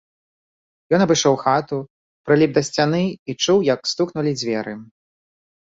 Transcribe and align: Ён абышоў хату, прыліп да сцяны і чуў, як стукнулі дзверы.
Ён 0.97 1.03
абышоў 1.05 1.35
хату, 1.43 1.77
прыліп 2.29 2.51
да 2.57 2.61
сцяны 2.71 3.03
і 3.11 3.31
чуў, 3.47 3.57
як 3.73 3.81
стукнулі 3.93 4.31
дзверы. 4.43 4.73